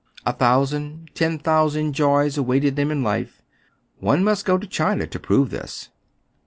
A 0.25 0.33
thousand, 0.33 1.11
ten 1.13 1.37
thousand 1.37 1.93
joys 1.93 2.35
await 2.35 2.61
them 2.75 2.89
in 2.89 3.03
life. 3.03 3.43
One 3.99 4.23
must 4.23 4.45
go 4.45 4.57
to 4.57 4.65
China 4.65 5.05
to 5.05 5.19
prove 5.19 5.51
this. 5.51 5.89